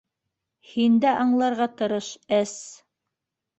Һин 0.69 0.95
дә 1.03 1.11
аңларға 1.25 1.69
тырыш, 1.83 2.11
әсс.. 2.41 2.59